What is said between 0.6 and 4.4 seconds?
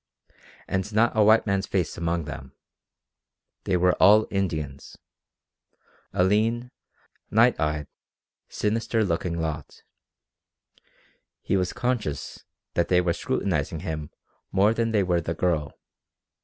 And not a white man's face among them. They were all